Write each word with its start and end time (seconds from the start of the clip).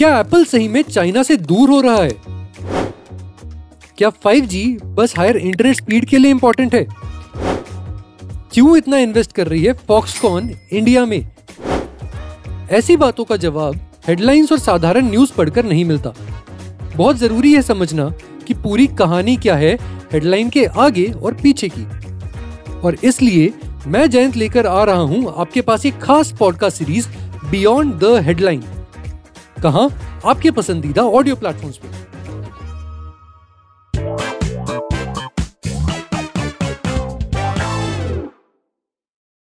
क्या 0.00 0.20
एप्पल 0.20 0.44
सही 0.44 0.68
में 0.68 0.82
चाइना 0.82 1.22
से 1.22 1.36
दूर 1.36 1.70
हो 1.70 1.80
रहा 1.80 2.02
है? 2.02 2.10
क्या 3.98 4.10
5G 4.10 4.84
बस 4.84 5.14
हायर 5.16 5.36
इंटरनेट 5.36 5.76
स्पीड 5.76 6.04
के 6.04 6.18
लिए 6.18 6.30
इंपॉर्टेंट 6.30 6.74
है? 6.74 6.86
क्यों 8.52 8.76
इतना 8.76 8.98
इन्वेस्ट 8.98 9.32
कर 9.32 9.46
रही 9.46 9.64
है 9.64 9.72
फॉक्सकॉन 9.72 10.50
इंडिया 10.72 11.04
में? 11.06 11.28
ऐसी 12.70 12.96
बातों 12.96 13.24
का 13.24 13.36
जवाब 13.36 13.80
हेडलाइंस 14.08 14.52
और 14.52 14.58
साधारण 14.58 15.10
न्यूज़ 15.10 15.32
पढ़कर 15.32 15.64
नहीं 15.64 15.84
मिलता। 15.84 16.14
बहुत 16.96 17.16
ज़रूरी 17.16 17.54
है 17.54 17.62
समझना 17.62 18.12
कि 18.46 18.54
पूरी 18.54 18.86
कहानी 18.86 19.36
क्या 19.36 19.56
है 19.56 19.78
हेडलाइन 20.12 20.50
के 20.50 20.64
आगे 20.64 21.06
और 21.06 21.34
पीछे 21.34 21.68
की। 21.68 21.86
और 22.72 22.96
इसलिए 23.04 23.52
मैं 23.86 24.10
जयंत 24.10 24.36
लेकर 24.36 24.66
आ 24.66 24.84
रहा 24.84 25.00
हूँ 25.00 25.34
आपके 25.36 25.60
पास 25.60 25.86
एक 25.86 25.98
खास 25.98 26.32
podcast 26.32 26.76
series 26.76 27.08
beyond 27.50 27.94
the 27.94 28.04
headline 28.04 28.62
कहा? 29.60 29.88
आपके 30.26 30.50
पसंदीदा 30.50 31.02
ऑडियो 31.02 31.36
प्लेटफॉर्म्स 31.36 31.76
पे। 31.76 31.99